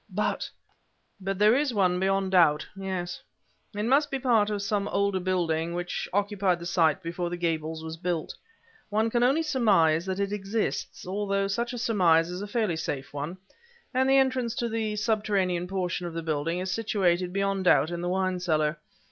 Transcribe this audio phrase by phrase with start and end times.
[0.09, 0.49] "But..."
[1.19, 3.21] "But there is one beyond doubt yes!
[3.75, 7.83] It must be part of some older building which occupied the site before the Gables
[7.83, 8.33] was built.
[8.89, 13.13] One can only surmise that it exists, although such a surmise is a fairly safe
[13.13, 13.37] one,
[13.93, 18.01] and the entrance to the subterranean portion of the building is situated beyond doubt in
[18.01, 18.79] the wine cellar.